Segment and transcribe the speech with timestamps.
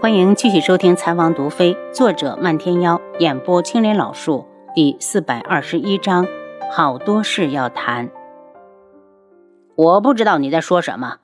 [0.00, 6.24] 欢迎继续收听《残王毒妃》，作者漫天妖，演播青莲老树，第四百二十一章，
[6.70, 8.08] 好多事要谈。
[9.74, 11.16] 我不知道你在说什么。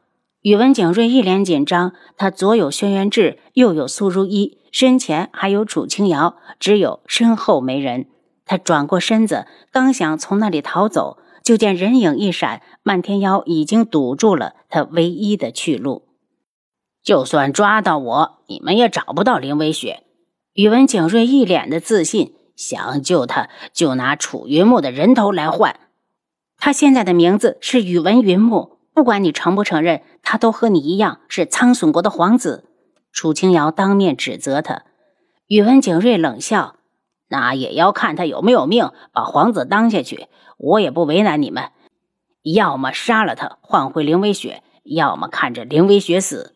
[0.42, 8.06] 宇文景睿一脸紧张，他左有轩辕志，右有苏如意，身前还有楚清瑶，只有身后没人。
[8.44, 16.02] 他转过身子，刚想从那里逃走，就见人影一闪，漫天妖已经堵住了他唯一的去路。
[17.04, 20.02] 就算抓到我，你们也找不到林微雪。
[20.54, 25.78] 宇文景睿一脸的自信，想救他就拿楚云木的人头来换。
[26.56, 32.64] 他现在的名字是宇文云木，不管你承不承认，他都和你一样是苍隼国的皇子。
[33.12, 34.84] 楚清瑶当面指责他，
[35.46, 36.76] 宇文景睿冷笑
[37.28, 40.28] ：“那也要看他有没有命把皇子当下去。
[40.56, 41.70] 我也不为难你们，
[42.42, 46.52] 要么杀了他换回林微雪，要么看着林微雪死。”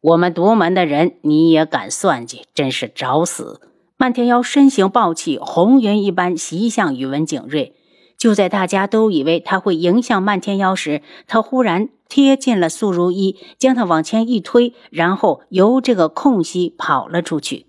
[0.00, 3.60] 我们独门的人，你也敢算计，真是找死！
[3.96, 7.74] 漫天妖身形暴起，红云一般袭向宇文景睿。
[8.16, 17.66] 就在大家都以为他会迎向漫天妖时，他忽然贴近了素如一，将他往前一推，然后由这个空隙跑了出去。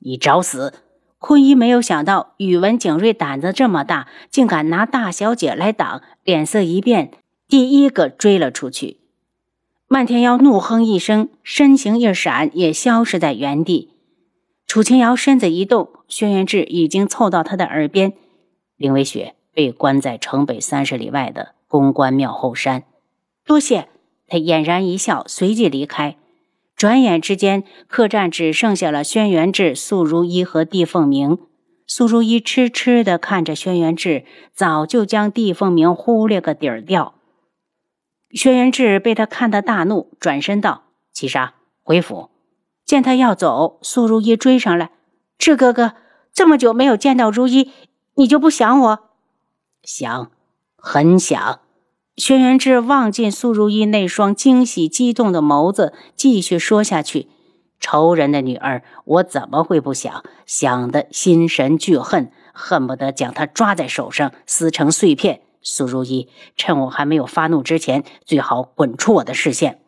[0.00, 0.74] 你找死！
[1.18, 7.12] 坤一没有想到宇文景睿胆子这么大，竟敢拿大小姐来挡，脸色一变，
[7.48, 9.00] 第一个追了出去。
[9.88, 13.90] 漫天妖怒哼一声，身形一闪，也消失在原地。
[14.66, 18.12] 楚清瑶身子一动，轩辕志已经凑到他的耳边。
[18.76, 22.82] 林微雪被关在城北三十里外的公关庙后山。
[23.44, 23.88] 多谢。
[24.26, 26.16] 他俨然一笑，随即离开。
[26.74, 31.38] 转眼之间，客栈只剩下了轩辕志、素如一和帝凤鸣。
[31.86, 37.14] 素如一痴痴地看着轩辕志，早就将帝凤鸣忽略个底儿掉。
[38.30, 40.82] 轩辕志被他看得大怒，转身道
[41.12, 42.30] ：“七杀，回府。”
[42.84, 44.90] 见他要走，苏如意追上来
[45.38, 45.94] ：“志哥哥，
[46.32, 47.72] 这么久没有见到如意，
[48.14, 48.98] 你就不想我
[49.82, 50.30] ？”“想，
[50.76, 51.60] 很想。”
[52.16, 57.28] 轩辕志望进苏如意那双惊喜激动的眸子，继续说下去
[57.78, 60.24] ：“仇人的女儿，我怎么会不想？
[60.46, 69.80] 想的心神俱恨，恨不得将她抓在手上，撕成碎片。”苏如意，趁我还没有发怒之前，最好滚出我的视线。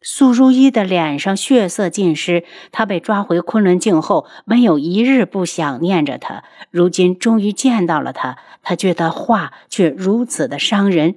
[0.00, 2.44] 苏如意的脸上血色尽失。
[2.72, 6.44] 她被抓回昆仑镜后，没有一日不想念着他。
[6.70, 11.16] 如今终于见到了他，他觉得话却如此的伤人。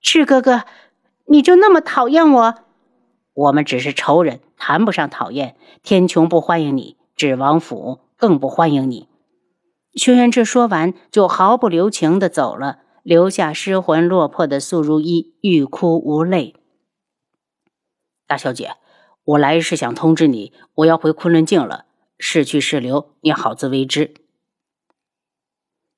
[0.00, 0.62] 赤哥哥，
[1.26, 2.54] 你就那么讨厌我？
[3.34, 5.56] 我们只是仇人，谈不上讨厌。
[5.82, 9.08] 天穹不欢迎你，指王府更不欢迎你。
[9.94, 12.78] 轩辕志说完，就毫不留情地走了。
[13.08, 16.54] 留下失魂落魄的素如一欲哭无泪。
[18.26, 18.72] 大小姐，
[19.24, 21.86] 我来是想通知你，我要回昆仑镜了。
[22.18, 24.12] 是去是留，你好自为之。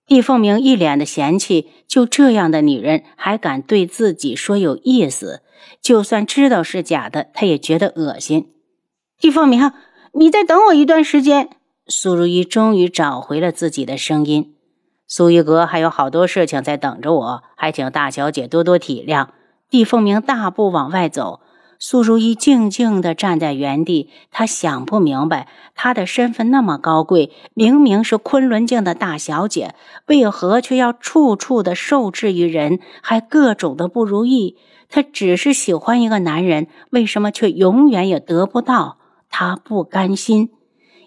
[0.07, 5.43] 帝凤鸣一脸的嫌弃，就这样的女人还敢对自己说有意思？
[5.83, 8.53] 就算知道是假的，他也觉得恶心。
[9.19, 9.73] 帝凤鸣，
[10.13, 11.51] 你再等我一段时间。
[11.89, 14.55] 苏如意终于找回了自己的声音。
[15.13, 19.27] 苏一阁还有好多事情在等着我，还请大小姐多多体谅。
[19.69, 21.41] 帝凤鸣大步往外走，
[21.81, 24.09] 苏如意静静地站在原地。
[24.31, 29.75] 她想不明白，她的身份那么高贵，明明是昆仑镜的大小姐，
[30.07, 34.57] 为何却要处处的受制于人，还各种的不如意？
[34.89, 38.99] 她只是喜欢一个男人，为什么却永远也得不到？
[39.29, 40.51] 她不甘心。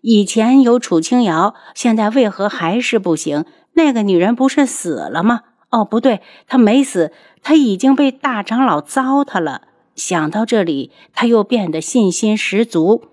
[0.02, 3.46] 以前有楚清瑶，现在为何还是不行？
[3.74, 5.42] 那个女人不是死了吗？
[5.70, 7.12] 哦，不对，她没死，
[7.42, 9.64] 她已经被大长老糟蹋了。
[9.96, 13.06] 想到这里，他又变得信心十足。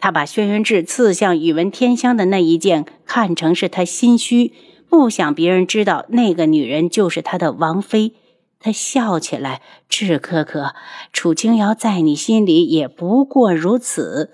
[0.00, 4.52] 他把轩辕志刺向宇文天香的那一剑看成是他心虚，
[4.88, 8.14] 不想别人知道那个女人就是他的王妃。
[8.58, 10.74] 他笑起来：“志哥哥，
[11.12, 14.30] 楚清瑶在你心里也不过如此。”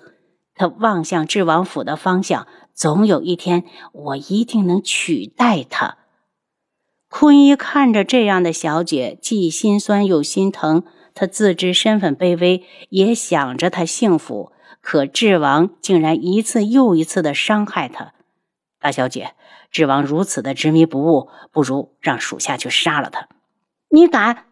[0.56, 2.46] 他望向智王府的方向。
[2.82, 3.62] 总有一天，
[3.92, 5.98] 我一定能取代她。
[7.08, 10.82] 坤一看着这样的小姐，既心酸又心疼。
[11.14, 14.50] 他自知身份卑微，也想着她幸福。
[14.80, 18.14] 可智王竟然一次又一次的伤害她。
[18.80, 19.34] 大小姐，
[19.70, 23.28] 智王如此的执迷不悟，不如让属下去杀了他。
[23.90, 24.46] 你敢？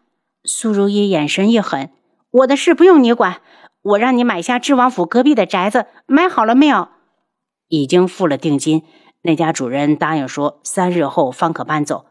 [0.45, 1.89] 苏如意眼神一狠
[2.31, 3.41] ：“我的事不用你管。
[3.81, 6.87] 我让你买下智王府隔壁的宅子，买好了没有？”
[7.71, 8.83] 已经付了定金，
[9.23, 12.05] 那家主人答应说三日后方可搬走，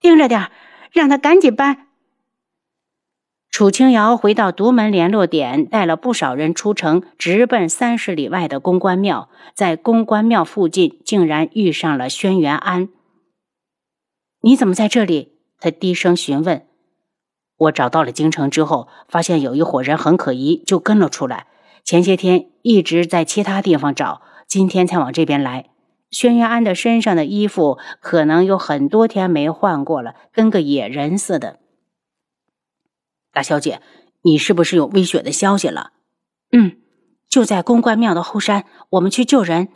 [0.00, 0.50] 盯着点
[0.92, 1.86] 让他赶紧搬。
[3.50, 9.28] 楚清瑶回到独门联络点，带了不少人出城，直奔三十里外的公关庙。
[9.54, 12.88] 在公关庙附近，竟然遇上了轩辕安。
[14.40, 15.34] 你怎么在这里？
[15.60, 16.66] 他低声询问。
[17.56, 21.46] 我找到了京城之后，发现有一伙人很可疑，就跟了出来。
[21.84, 25.70] 前些天一直在其他地方找，今天才往这边来。
[26.10, 31.58] 轩辕安的身上的衣服可能有很多天没换过了，跟个野人似的。
[33.32, 33.80] 大小姐，
[34.22, 35.90] 你是不是有微雪的消息了？
[36.52, 36.76] 嗯，
[37.28, 39.68] 就在公关庙的后山，我们去救人。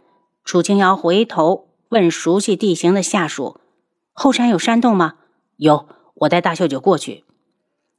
[0.44, 3.60] 楚清瑶回头问熟悉地形的下属
[4.14, 5.14] ：“后山有山洞吗
[5.58, 7.24] ？”“有，我带大小姐过去。”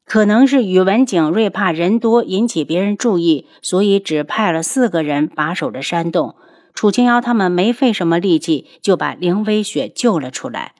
[0.05, 6.35] 可能是宇文景睿怕人多引起别人注意，所以只派了四个人把守着山洞。
[6.79, 10.75] 楚清瑶他们没费什么力气，就把凌微雪救了出来。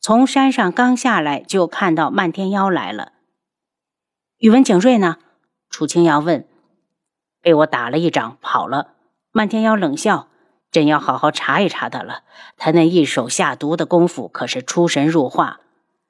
[0.00, 3.12] 从山上刚下来，就看到漫天妖来了。
[4.38, 5.18] 宇文景睿呢？
[5.70, 6.48] 楚清瑶问。
[7.40, 8.94] 被我打了一掌，跑了。
[9.30, 10.26] 漫天妖冷笑
[10.72, 12.24] ：“朕要好好查一查他了。
[12.56, 15.60] 他那一手下毒的功夫，可是出神入化。”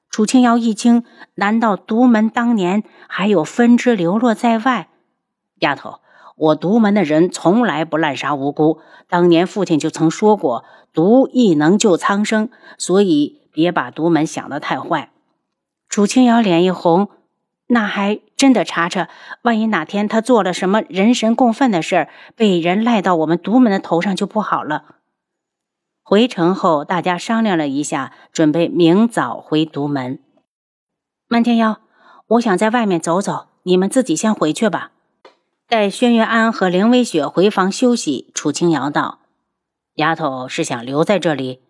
[0.09, 1.03] 楚清瑶一惊
[1.37, 4.89] ：“难道独门当年还有分支流落在外？”
[5.61, 5.99] 丫头，
[6.41, 8.79] 我独门的人从来不滥杀无辜。
[9.07, 12.49] 当年父亲就曾说过：“毒亦能救苍生。”
[12.79, 15.11] 所以别把独门想得太坏。
[15.87, 17.09] 楚清瑶脸一红。
[17.67, 19.07] 那还真的查查，
[19.43, 24.95] 万一哪天他做了什么人神共愤的事儿，被人赖到我们独门的头上就不好了。
[26.03, 30.19] 回城后，大家商量了一下，准备明早回独门。
[31.29, 31.77] 漫天妖，
[32.27, 34.91] 我想在外面走走，你们自己先回去吧。
[35.71, 39.19] 待轩辕安和凌微雪回房休息，楚清瑶道
[39.95, 41.61] ：“丫头是想留在这里？”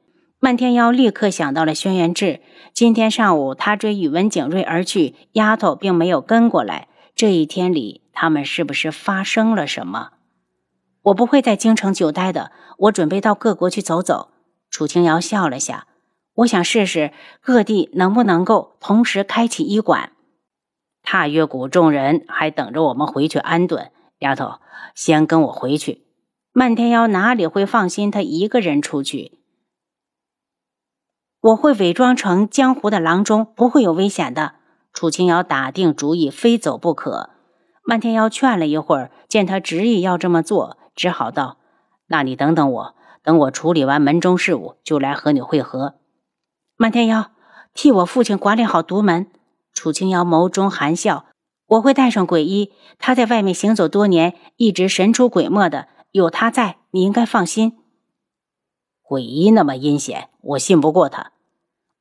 [0.41, 2.41] 漫天妖立刻想到了轩辕志。
[2.73, 6.87] 今天上午他追宇文景睿而去，丫头并没有跟过来。
[7.13, 10.13] 这一天里，他们是不是发生了什么？
[11.03, 14.31] 我不会在京城久待的，我准备到各国去走走。
[14.71, 15.85] 楚清瑶笑了下，
[16.37, 20.13] 我想试试各地能不能够同时开启医馆。
[21.03, 23.91] 踏月谷众人还等着我们回去安顿。
[24.19, 24.59] 丫头，
[24.93, 26.05] 先跟我回去。
[26.53, 29.39] 漫天妖哪里会放心他一个人出去？
[31.41, 34.55] 我会伪装成江湖的郎中，不会有危险的。
[34.93, 37.31] 楚清瑶打定主意，非走不可。
[37.83, 41.57] 漫天妖劝了一会儿，见他执意要这么做，只好道
[42.07, 45.95] ：“那你等等我，等我处理完门中事务，就来和你会合。”
[46.77, 47.31] 漫天妖
[47.73, 49.27] 替我父亲管理好独门。
[49.81, 51.25] 楚清瑶眸中含笑
[51.65, 57.79] ：“我会带上鬼医，他在外面行走多年，一直神出鬼没的，有他在，你应该放心。”
[59.01, 61.31] 鬼医那么阴险，我信不过他。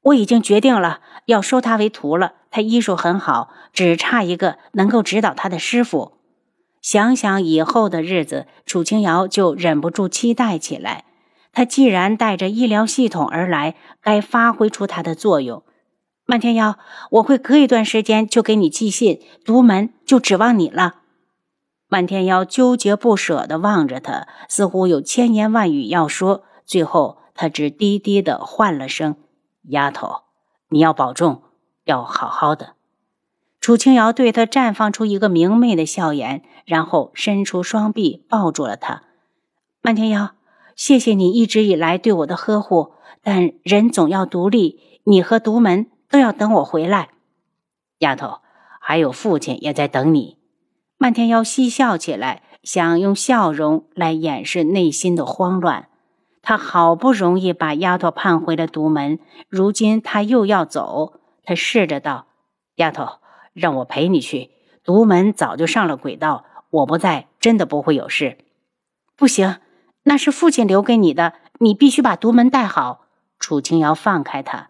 [0.03, 2.35] 我已经决定了要收他为徒了。
[2.50, 6.19] 他医术很好，只差一个能够指导他的师傅。
[6.83, 11.06] 想想以后的日子，楚清瑶就忍不住期待起来。
[11.55, 15.62] 他既然带着医疗系统而来，该发挥出它的作用。
[16.31, 16.79] 漫天妖，
[17.11, 21.00] 我会隔一段时间就给你寄信，独门就指望你了。
[21.88, 26.44] 漫天妖纠结不舍地望着他，似乎有千言万语要说。
[26.65, 29.17] 最后，他只低低的唤了声
[29.71, 30.23] ：“丫头，
[30.69, 31.43] 你要保重，
[31.87, 32.75] 要好好的。”
[33.61, 39.03] 楚清瑶对他绽放出一个明媚的笑颜，然后伸出双臂抱住了他。
[39.83, 40.31] 漫天妖，
[40.76, 47.11] 谢谢你一直以来对我的呵护，但人总要独立，你和独门都要等我回来。
[47.99, 48.40] 丫头，
[48.81, 50.37] 还有父亲也在等你。
[50.99, 55.88] 漫天妖嬉笑起来，想用笑容来掩饰内心的慌乱。
[56.43, 61.21] 他好不容易把丫头盼回了独门，如今他又要走。
[61.45, 62.26] 他试着道
[62.76, 63.19] ：“丫头，
[63.52, 64.50] 让我陪你去。
[64.83, 68.38] 独门早就上了轨道，我不在，真的不会有事。”
[69.17, 69.57] 不行，
[70.05, 73.07] 那是父亲留给你的，你必须把独门带好。
[73.38, 74.70] 楚清瑶放开他。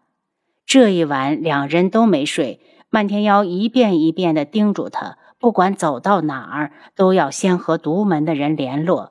[0.70, 2.60] 这一晚，两人都没睡。
[2.90, 9.10] 漫天妖一遍一遍地叮嘱他，不管走到哪儿，都要先和独门的人联络。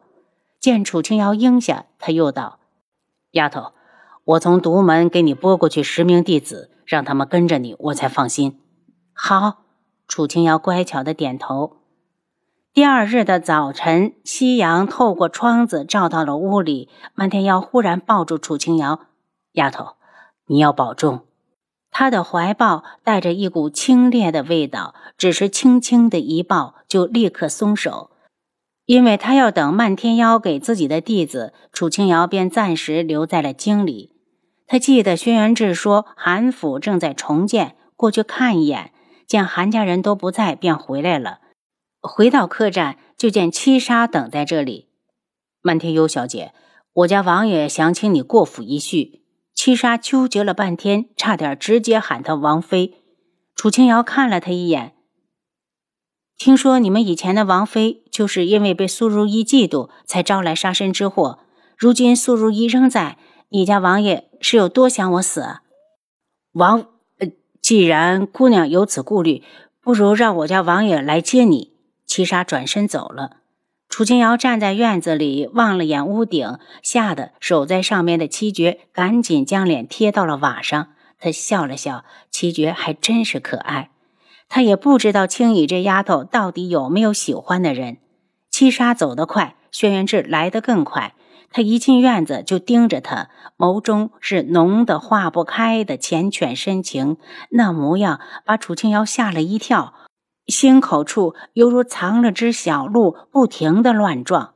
[0.57, 2.59] 见楚清瑶应下，他又道
[3.31, 3.73] ：“丫头，
[4.23, 8.61] 我从独门给你拨过去十名弟子，让他们跟着你，我才放心。”
[9.11, 9.65] 好，
[10.07, 11.73] 楚清瑶乖巧的点头。
[12.71, 16.87] 第二日的早晨，夕阳透过窗子照到了屋里。
[17.15, 19.01] 漫天妖忽然抱住楚清瑶
[19.59, 19.95] ：“丫头，
[20.45, 21.23] 你要保重。”
[21.99, 28.11] 他的怀抱带着一股清冽的味道，只是轻轻的一抱，就立刻松手。
[28.85, 34.13] 因为他要等漫天妖给自己的弟子，楚清瑶便暂时留在了京里。
[34.65, 38.93] 他记得轩辕志说韩府正在重建，过去看一眼。
[39.27, 41.39] 见韩家人都不在，便回来了。
[42.01, 44.87] 回到客栈，就见七杀等在这里。
[45.61, 46.53] 漫天幽小姐，
[46.93, 49.19] 我家王爷想请你过府一叙。
[49.61, 52.93] 七杀纠结了半天，差点直接喊他王妃。
[53.53, 54.93] 楚清瑶看了他一眼，
[56.37, 61.39] 听说你们以前的王妃就是因为被苏如意嫉妒，才招来杀身之祸。
[61.77, 63.17] 如今苏如意仍在，
[63.49, 65.45] 你家王爷是有多想我死？
[66.53, 66.85] 王，
[67.17, 67.27] 呃，
[67.61, 69.43] 既然姑娘有此顾虑，
[69.81, 71.73] 不如让我家王爷来接你。
[72.05, 73.38] 七杀转身走了。
[73.89, 80.89] 楚清瑶站在院子里，望了眼屋顶，吓得守在上面的七绝赶紧将脸贴到了瓦上。
[81.19, 83.89] 他笑了笑，七绝还真是可爱。
[84.47, 87.97] 他也不知道青羽这丫头到底有没有喜欢的人。
[88.51, 91.15] 七杀走得快，轩辕志来得更快。
[91.51, 97.17] 他一进院子就盯着他，眸中是浓的化不开的缱绻深情，
[97.49, 99.95] 那模样把楚清瑶吓了一跳。
[100.49, 104.55] 心口处犹如藏了只小鹿，不停的乱撞。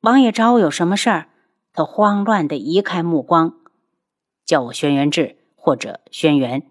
[0.00, 1.28] 王爷找我有什么事儿？
[1.72, 3.54] 他慌乱的移开目光，
[4.44, 6.62] 叫我轩辕志或者轩辕。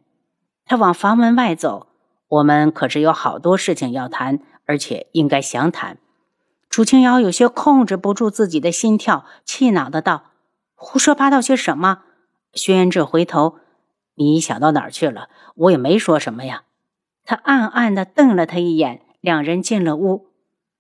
[0.66, 1.88] 他往房门外走，
[2.28, 5.98] 我们可是有好多事情要谈，而且应该详谈。
[6.70, 10.32] 楚清瑶有些控制不住自己的心跳，气恼的道
[10.76, 12.04] ：“胡说八道些什么？”
[12.54, 13.60] 轩辕志回头
[14.16, 15.30] ：“你想到哪儿去了？
[15.56, 16.64] 我也没说什么呀。”
[17.28, 20.28] 他暗暗的瞪了他一眼，两人进了屋。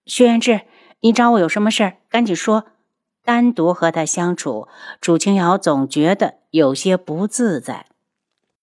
[0.06, 0.62] 薛元志，
[1.02, 1.98] 你找我有什么事儿？
[2.10, 2.68] 赶紧说。
[3.22, 4.70] 单独和他相处，
[5.02, 7.88] 楚清瑶总觉得有些不自在。